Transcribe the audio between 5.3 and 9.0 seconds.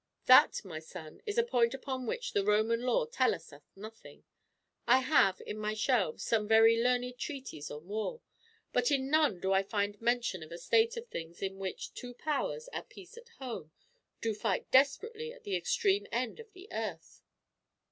in my shelves, some very learned treatises on war; but